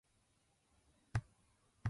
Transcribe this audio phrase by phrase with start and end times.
[1.13, 1.23] 洗濯する。